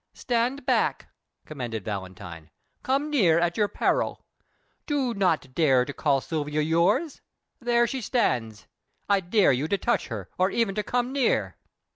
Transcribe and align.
"Stand 0.15 0.65
back!" 0.65 1.09
commanded 1.45 1.85
Valentine. 1.85 2.49
"Come 2.81 3.11
near, 3.11 3.37
at 3.37 3.55
your 3.55 3.67
peril! 3.67 4.25
Do 4.87 5.13
not 5.13 5.53
dare 5.53 5.85
to 5.85 5.93
call 5.93 6.21
Silvia 6.21 6.61
yours! 6.61 7.21
Here 7.63 7.85
she 7.85 8.01
stands: 8.01 8.65
I 9.07 9.19
dare 9.19 9.51
you 9.51 9.67
to 9.67 9.77
touch 9.77 10.07
her, 10.07 10.27
or 10.39 10.49
even 10.49 10.73
to 10.73 10.81
come 10.81 11.11
near." 11.13 11.55